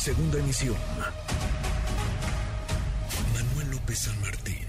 [0.00, 0.76] Segunda emisión.
[3.34, 4.66] Manuel López San Martín,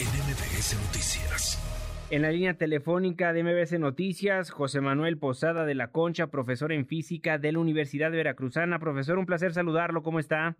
[0.00, 2.06] en MBS Noticias.
[2.10, 6.86] En la línea telefónica de MBS Noticias, José Manuel Posada de la Concha, profesor en
[6.86, 8.80] física de la Universidad Veracruzana.
[8.80, 10.02] Profesor, un placer saludarlo.
[10.02, 10.56] ¿Cómo está?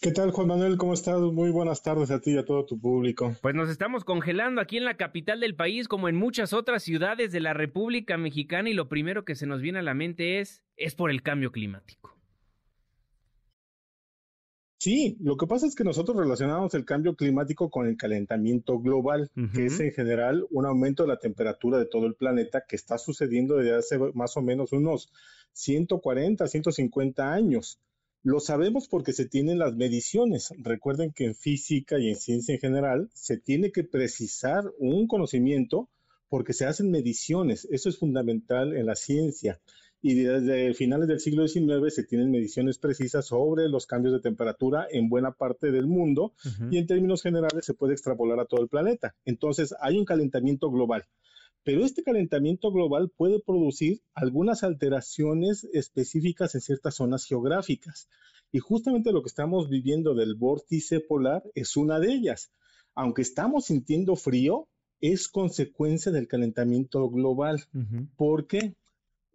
[0.00, 0.78] ¿Qué tal, Juan Manuel?
[0.78, 1.20] ¿Cómo estás?
[1.20, 3.36] Muy buenas tardes a ti y a todo tu público.
[3.42, 7.30] Pues nos estamos congelando aquí en la capital del país, como en muchas otras ciudades
[7.30, 10.62] de la República Mexicana, y lo primero que se nos viene a la mente es,
[10.78, 12.19] es por el cambio climático.
[14.82, 19.30] Sí, lo que pasa es que nosotros relacionamos el cambio climático con el calentamiento global,
[19.52, 22.96] que es en general un aumento de la temperatura de todo el planeta que está
[22.96, 25.12] sucediendo desde hace más o menos unos
[25.52, 27.78] 140, 150 años.
[28.22, 30.48] Lo sabemos porque se tienen las mediciones.
[30.56, 35.90] Recuerden que en física y en ciencia en general se tiene que precisar un conocimiento
[36.30, 37.68] porque se hacen mediciones.
[37.70, 39.60] Eso es fundamental en la ciencia.
[40.02, 44.86] Y desde finales del siglo XIX se tienen mediciones precisas sobre los cambios de temperatura
[44.90, 46.32] en buena parte del mundo
[46.70, 49.14] y en términos generales se puede extrapolar a todo el planeta.
[49.26, 51.04] Entonces hay un calentamiento global.
[51.62, 58.08] Pero este calentamiento global puede producir algunas alteraciones específicas en ciertas zonas geográficas.
[58.50, 62.50] Y justamente lo que estamos viviendo del vórtice polar es una de ellas.
[62.94, 64.68] Aunque estamos sintiendo frío,
[65.00, 67.64] es consecuencia del calentamiento global.
[68.16, 68.74] ¿Por qué?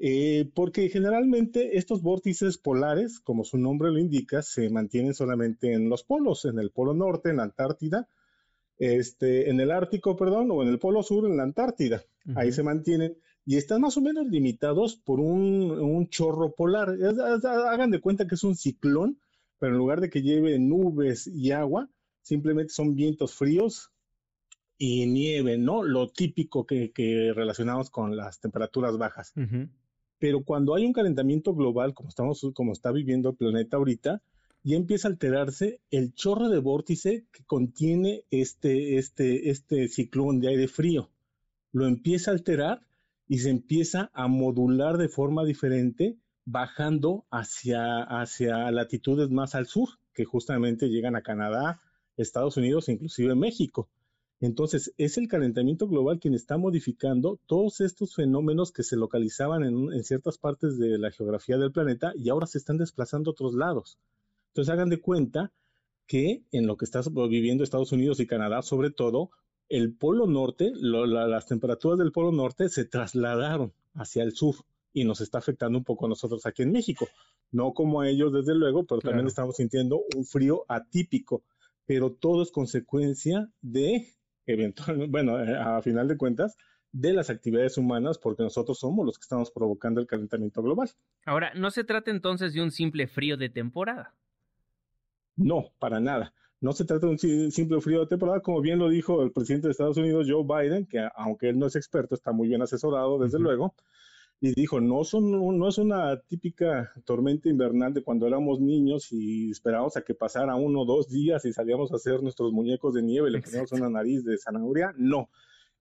[0.08, 5.90] Eh, porque generalmente estos vórtices polares, como su nombre lo indica, se mantienen solamente en
[5.90, 8.08] los polos, en el polo norte, en la Antártida,
[8.78, 12.04] este, en el Ártico, perdón, o en el Polo Sur, en la Antártida.
[12.36, 16.96] Ahí se mantienen y están más o menos limitados por un, chorro polar.
[17.44, 19.18] hagan de cuenta que es un ciclón,
[19.58, 21.90] pero en lugar de que lleve nubes y agua,
[22.22, 23.92] simplemente son vientos fríos
[24.78, 25.82] y nieve, ¿no?
[25.82, 26.92] Lo típico que,
[27.36, 29.34] relacionamos con las temperaturas bajas.
[30.26, 34.24] Pero cuando hay un calentamiento global, como estamos, como está viviendo el planeta ahorita,
[34.64, 40.48] y empieza a alterarse el chorro de vórtice que contiene este, este, este ciclón de
[40.48, 41.12] aire frío.
[41.72, 42.82] Lo empieza a alterar
[43.28, 49.90] y se empieza a modular de forma diferente, bajando hacia, hacia latitudes más al sur,
[50.12, 51.82] que justamente llegan a Canadá,
[52.18, 53.90] Estados Unidos e inclusive México.
[54.46, 59.92] Entonces, es el calentamiento global quien está modificando todos estos fenómenos que se localizaban en,
[59.92, 63.56] en, ciertas partes de la geografía del planeta y ahora se están desplazando a otros
[63.56, 63.98] lados.
[64.50, 65.52] Entonces hagan de cuenta
[66.08, 69.32] que en lo que está viviendo Estados Unidos y Canadá, sobre todo,
[69.68, 74.56] el polo norte, las temperaturas del polo norte se trasladaron hacia el sur
[74.94, 77.08] y nos está afectando un poco a nosotros aquí en México.
[77.52, 81.44] No como a ellos, desde luego, pero también estamos sintiendo un frío atípico.
[81.88, 84.08] Pero todo es consecuencia de,
[84.46, 86.58] eventualmente, bueno, eh, a final de cuentas,
[86.92, 90.90] de las actividades humanas, porque nosotros somos los que estamos provocando el calentamiento global.
[91.26, 94.14] Ahora, no se trata entonces de un simple frío de temporada.
[95.36, 96.34] No, para nada.
[96.62, 99.68] No se trata de un simple frío de temporada, como bien lo dijo el presidente
[99.68, 103.20] de Estados Unidos, Joe Biden, que aunque él no es experto, está muy bien asesorado,
[103.20, 103.76] desde luego,
[104.42, 109.50] y dijo, no, son, no es una típica tormenta invernal de cuando éramos niños y
[109.52, 113.02] esperábamos a que pasara uno o dos días y salíamos a hacer nuestros muñecos de
[113.02, 114.94] nieve le poníamos una nariz de zanahoria.
[114.98, 115.30] No,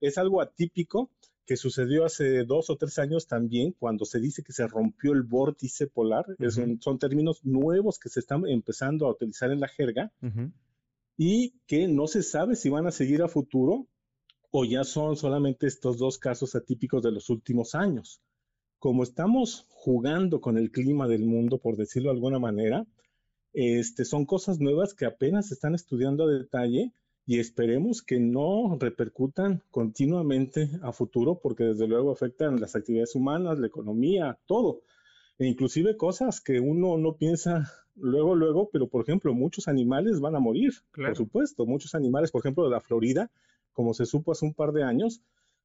[0.00, 1.10] es algo atípico
[1.46, 5.22] que sucedió hace dos o tres años también, cuando se dice que se rompió el
[5.22, 6.24] vórtice polar.
[6.80, 10.10] son, términos nuevos que se están empezando a utilizar en la jerga
[11.16, 13.86] y que no se sabe si van a seguir a futuro
[14.50, 18.22] o ya son solamente estos dos casos atípicos de los últimos años.
[18.84, 22.84] Como estamos jugando con el clima del mundo, por decirlo de alguna manera,
[23.54, 26.92] este, son cosas nuevas que apenas se están estudiando a detalle
[27.24, 33.58] y esperemos que no repercutan continuamente a futuro porque desde luego afectan las actividades humanas,
[33.58, 34.82] la economía, todo.
[35.38, 40.36] E inclusive cosas que uno no piensa luego, luego, pero por ejemplo, muchos animales van
[40.36, 43.30] a morir, por supuesto, muchos animales, por ejemplo, de la Florida,
[43.72, 45.22] como se supo hace un par de años,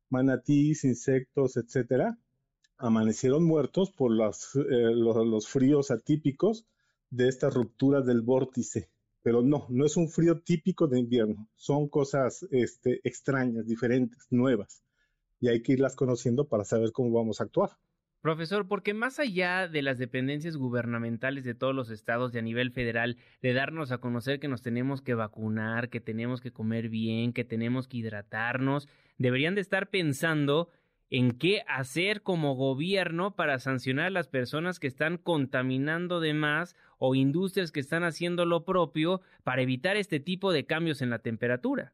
[0.10, 2.18] manatís, insectos, etcétera,
[2.80, 6.66] amanecieron muertos por eh, los fríos atípicos
[7.10, 8.90] de estas rupturas del vórtice.
[9.22, 14.82] Pero no, no es un frío típico de invierno, son cosas este, extrañas, diferentes, nuevas,
[15.42, 17.72] y hay que irlas conociendo para saber cómo vamos a actuar.
[18.22, 22.72] Profesor, porque más allá de las dependencias gubernamentales de todos los estados y a nivel
[22.72, 27.32] federal, de darnos a conocer que nos tenemos que vacunar, que tenemos que comer bien,
[27.32, 30.70] que tenemos que hidratarnos, deberían de estar pensando
[31.10, 36.76] en qué hacer como gobierno para sancionar a las personas que están contaminando de más
[36.98, 41.20] o industrias que están haciendo lo propio para evitar este tipo de cambios en la
[41.20, 41.94] temperatura.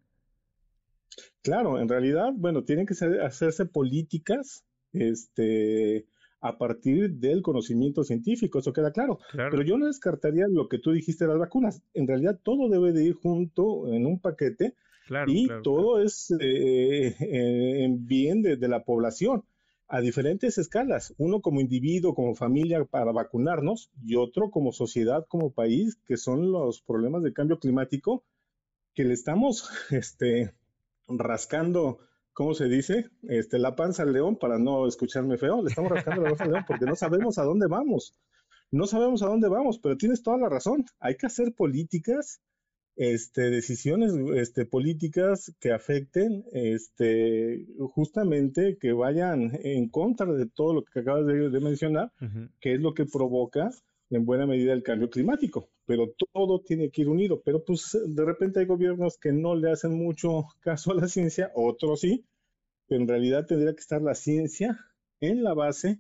[1.42, 6.06] Claro, en realidad, bueno, tienen que hacerse políticas este,
[6.42, 9.20] a partir del conocimiento científico, eso queda claro.
[9.32, 11.82] Pero yo no descartaría lo que tú dijiste de las vacunas.
[11.94, 14.76] En realidad todo debe de ir junto en un paquete
[15.28, 19.44] y todo es eh, eh, en bien de, de, la población
[19.88, 25.54] a diferentes escalas, uno como individuo, como familia para vacunarnos y otro como sociedad, como
[25.54, 28.24] país, que son los problemas de cambio climático
[28.96, 30.54] que le estamos este,
[31.08, 32.00] rascando
[32.36, 33.10] ¿cómo se dice?
[33.24, 36.52] Este, la panza al león, para no escucharme feo, le estamos rascando la panza al
[36.52, 38.14] león porque no sabemos a dónde vamos.
[38.72, 40.86] No sabemos a dónde vamos, pero tienes toda la razón.
[41.00, 42.42] Hay que hacer políticas,
[42.98, 50.84] este, decisiones este, políticas que afecten este, justamente que vayan en contra de todo lo
[50.84, 52.12] que acabas de, mencionar,
[52.60, 53.72] que es lo que provoca
[54.16, 57.42] en buena medida el cambio climático, pero todo tiene que ir unido.
[57.44, 61.52] Pero pues de repente hay gobiernos que no le hacen mucho caso a la ciencia,
[61.56, 62.26] otros sí,
[62.88, 64.80] pero en realidad tendría que estar la ciencia
[65.20, 66.00] en la base,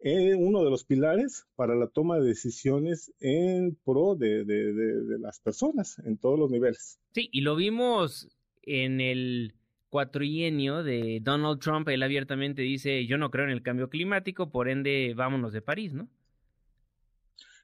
[0.00, 5.38] en uno de los pilares para la toma de decisiones en pro de, de las
[5.40, 6.98] personas en todos los niveles.
[7.12, 8.28] Sí, y lo vimos
[8.62, 9.54] en el
[9.92, 14.70] cuatrienio de Donald Trump, él abiertamente dice, yo no creo en el cambio climático, por
[14.70, 16.08] ende, vámonos de París, ¿no?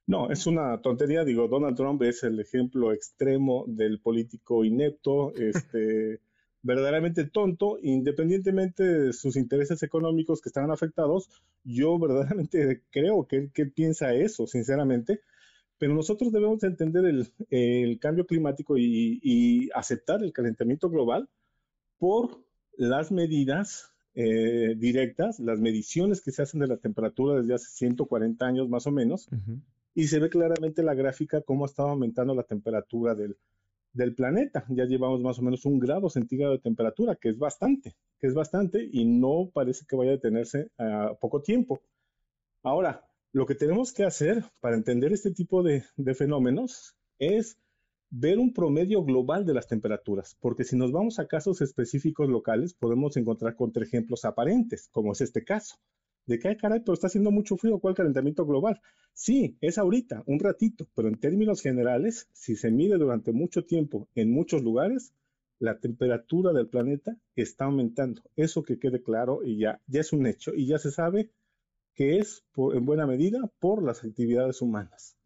[0.08, 1.22] No, es una tontería.
[1.22, 6.20] Digo, Donald Trump es el ejemplo extremo del político inepto, este,
[6.62, 11.28] verdaderamente tonto, independientemente de sus intereses económicos que están afectados.
[11.62, 15.20] Yo verdaderamente creo que, él piensa eso, sinceramente.
[15.76, 17.04] Pero nosotros debemos entender
[17.50, 21.28] el, cambio climático y, aceptar el calentamiento global
[21.98, 22.42] por
[22.78, 28.46] las medidas eh, directas, las mediciones que se hacen de la temperatura desde hace 140
[28.46, 29.28] años más o menos,
[29.94, 33.36] y se ve claramente la gráfica cómo ha estado aumentando la temperatura del,
[34.14, 34.64] planeta.
[34.68, 38.34] Ya llevamos más o menos un grado centígrado de temperatura, que es bastante, que es
[38.34, 41.82] bastante y no parece que vaya a detenerse a poco tiempo.
[42.62, 47.58] Ahora, lo que tenemos que hacer para entender este tipo de, de fenómenos es
[48.10, 52.74] ver un promedio global de las temperaturas, porque si nos vamos a casos específicos locales,
[52.74, 55.76] podemos encontrar contraejemplos aparentes, como es este caso
[56.28, 58.80] de que, ay, caray, pero está haciendo mucho frío, ¿cuál calentamiento global?
[59.14, 64.08] Sí, es ahorita, un ratito, pero en términos generales, si se mide durante mucho tiempo
[64.14, 65.14] en muchos lugares,
[65.58, 68.22] la temperatura del planeta está aumentando.
[68.36, 71.30] Eso que quede claro y ya, ya es un hecho y ya se sabe
[71.94, 75.16] que es en buena medida por las actividades humanas.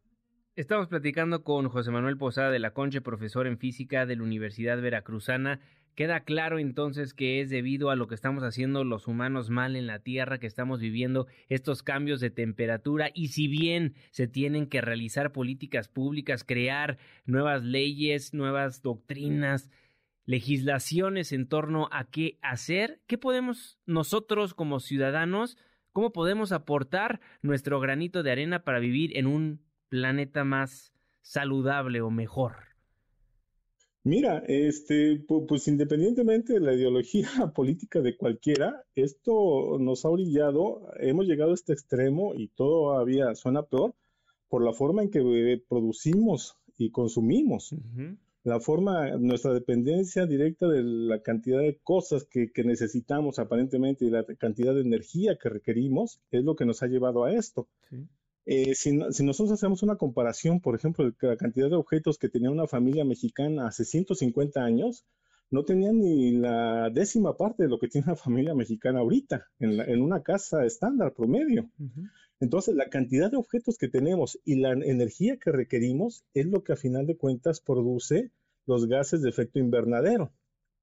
[0.55, 4.81] Estamos platicando con José Manuel Posada de la Conche, profesor en física de la Universidad
[4.81, 5.61] Veracruzana.
[5.95, 9.87] Queda claro entonces que es debido a lo que estamos haciendo los humanos mal en
[9.87, 14.81] la Tierra, que estamos viviendo estos cambios de temperatura y si bien se tienen que
[14.81, 16.97] realizar políticas públicas, crear
[17.27, 19.71] nuevas leyes, nuevas doctrinas,
[20.25, 25.59] legislaciones en torno a qué hacer, ¿qué podemos nosotros como ciudadanos,
[25.93, 29.61] cómo podemos aportar nuestro granito de arena para vivir en un
[29.91, 32.72] planeta más saludable o mejor?
[34.05, 41.27] Mira, este, pues independientemente de la ideología política de cualquiera, esto nos ha orillado, hemos
[41.27, 43.95] llegado a este extremo y todavía suena peor
[44.49, 47.77] por la forma en que eh, producimos y consumimos.
[48.43, 54.11] La forma, nuestra dependencia directa de la cantidad de cosas que, que necesitamos aparentemente y
[54.11, 57.69] la cantidad de energía que requerimos es lo que nos ha llevado a esto.
[57.89, 58.09] Sí.
[58.45, 62.51] Eh, si, nosotros hacemos una comparación, por ejemplo, de la cantidad de objetos que tenía
[62.51, 65.05] una familia mexicana hace 150 años,
[65.51, 70.03] no tenían ni la décima parte de lo que tiene una familia mexicana ahorita, en,
[70.03, 71.71] una casa estándar promedio.
[72.41, 76.73] Entonces, la cantidad de objetos que tenemos y la energía que requerimos es lo que
[76.73, 78.33] a final de cuentas produce
[78.67, 80.33] los gases de efecto invernadero,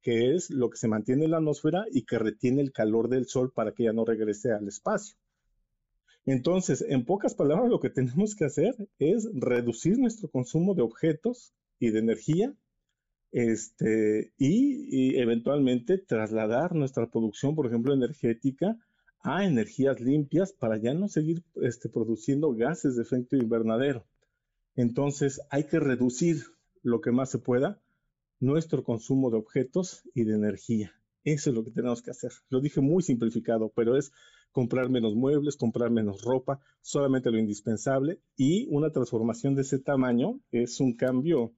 [0.01, 3.25] que es lo que se mantiene en la atmósfera y que retiene el calor del
[3.25, 5.17] sol para que ya no regrese al espacio.
[6.31, 11.55] Entonces, en pocas palabras, lo que tenemos que hacer es reducir nuestro consumo de objetos
[11.79, 12.53] y de energía
[13.31, 18.77] este, y, eventualmente trasladar nuestra producción, por ejemplo, energética
[19.21, 24.05] a energías limpias para ya no seguir este, produciendo gases de efecto invernadero.
[24.75, 26.43] Entonces, hay que reducir
[26.83, 27.81] lo que más se pueda
[28.39, 30.93] nuestro consumo de objetos y de energía.
[31.23, 32.31] Eso es lo que tenemos que hacer.
[32.49, 34.11] Lo dije muy simplificado, pero es
[34.51, 40.39] comprar menos muebles, comprar menos ropa, solamente lo indispensable y una transformación de ese tamaño
[40.51, 41.53] es un cambio,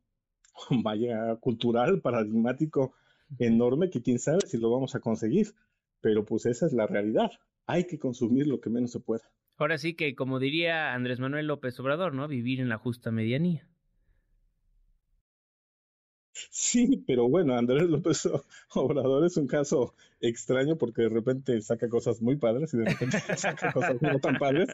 [0.84, 2.94] vaya, cultural, paradigmático
[3.40, 5.54] enorme que quién sabe si lo vamos a conseguir,
[6.02, 7.32] pero pues esa es la realidad.
[7.66, 9.24] Hay que consumir lo que menos se pueda.
[9.58, 12.28] Ahora sí que, como diría Andrés Manuel López Obrador, ¿no?
[12.28, 13.68] Vivir en la justa medianía.
[16.50, 18.28] Sí, pero bueno, Andrés López
[18.74, 23.18] Obrador es un caso extraño porque de repente saca cosas muy padres y de repente
[23.38, 24.70] saca cosas no tan padres.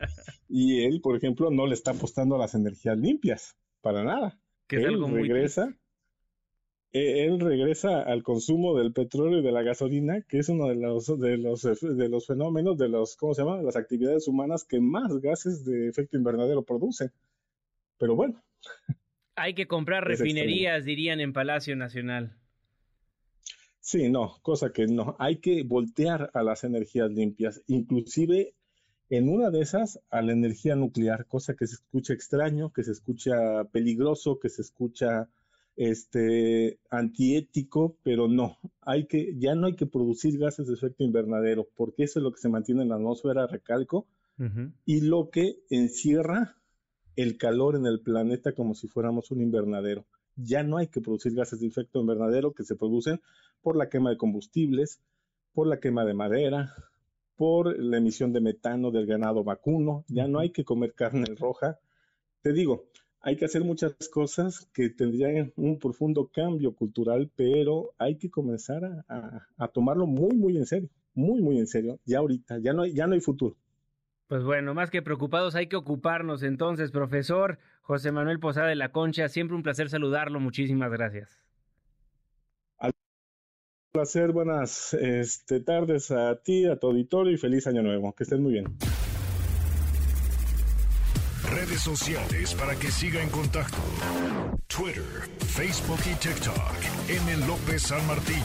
[0.48, 4.40] Y él, por ejemplo, no le está apostando a las energías limpias, para nada.
[4.68, 5.76] Que él regresa,
[6.92, 10.76] e, él regresa al consumo del petróleo y de la gasolina, que es uno de
[10.76, 13.62] los, de los, de los fenómenos, de los, ¿cómo se llama?
[13.62, 17.12] Las actividades humanas que más gases de efecto invernadero producen.
[17.98, 18.42] Pero bueno.
[19.38, 22.36] Hay que comprar refinerías, dirían en Palacio Nacional.
[23.79, 25.15] Sí, no, cosa que no.
[25.20, 28.56] Hay que voltear a las energías limpias, inclusive
[29.10, 32.91] en una de esas a la energía nuclear, cosa que se escucha extraño, que se
[32.91, 35.29] escucha peligroso, que se escucha
[35.75, 41.67] este antiético, pero no, hay que ya no hay que producir gases de efecto invernadero,
[41.75, 44.08] porque eso es lo que se mantiene en la atmósfera, recalco,
[44.86, 46.57] y lo que encierra
[47.18, 50.06] el calor en el planeta como si fuéramos un invernadero.
[50.36, 53.20] Ya no hay que producir gases de efecto invernadero que se producen
[53.62, 55.02] por la quema de combustibles,
[55.52, 56.74] por la quema de madera,
[57.36, 60.06] por la emisión de metano del ganado vacuno.
[60.08, 61.80] Ya no hay que comer carne roja.
[62.44, 62.86] Te digo,
[63.20, 68.86] hay que hacer muchas cosas que tendrían un profundo cambio cultural, pero hay que comenzar
[69.08, 72.00] a, a tomarlo muy, muy en serio, muy, muy en serio.
[72.06, 73.58] Ya ahorita, ya no hay, ya no hay futuro.
[74.28, 78.92] Pues bueno, más que preocupados hay que ocuparnos entonces, profesor José Manuel Posada de la
[78.92, 81.40] Concha, siempre un placer saludarlo, muchísimas gracias.
[82.78, 82.92] Al
[83.94, 88.44] placer, buenas este, tardes a ti, a tu auditorio y feliz año nuevo, que estén
[88.44, 88.66] muy bien.
[91.50, 93.78] Redes sociales para que siga en contacto:
[94.68, 95.04] Twitter,
[95.40, 96.74] Facebook y TikTok.
[97.08, 97.48] M.
[97.48, 98.44] López San Martín.